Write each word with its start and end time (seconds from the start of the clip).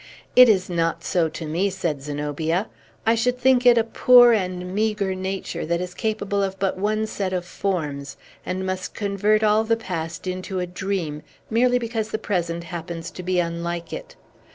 "It 0.35 0.49
is 0.49 0.67
not 0.67 1.03
so 1.03 1.29
to 1.29 1.45
me," 1.45 1.69
said 1.69 2.01
Zenobia. 2.01 2.67
"I 3.05 3.13
should 3.13 3.37
think 3.37 3.67
it 3.67 3.77
a 3.77 3.83
poor 3.83 4.33
and 4.33 4.73
meagre 4.73 5.13
nature 5.13 5.63
that 5.67 5.79
is 5.79 5.93
capable 5.93 6.41
of 6.41 6.57
but 6.57 6.75
one 6.75 7.05
set 7.05 7.33
of 7.33 7.45
forms, 7.45 8.17
and 8.43 8.65
must 8.65 8.95
convert 8.95 9.43
all 9.43 9.63
the 9.63 9.77
past 9.77 10.25
into 10.25 10.59
a 10.59 10.65
dream 10.65 11.21
merely 11.51 11.77
because 11.77 12.09
the 12.09 12.17
present 12.17 12.63
happens 12.63 13.11
to 13.11 13.21
be 13.21 13.39
unlike 13.39 13.93
it. 13.93 14.15